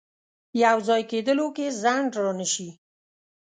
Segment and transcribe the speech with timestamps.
[0.63, 2.69] یو ځای کېدلو کې ځنډ رانه شي.